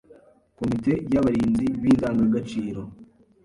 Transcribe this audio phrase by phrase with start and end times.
[0.59, 2.81] Komite y’abarinzi b’indangagaciro